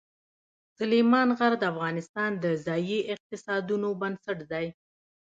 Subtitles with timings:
[0.77, 4.65] سلیمان غر د افغانستان د ځایي اقتصادونو بنسټ دی.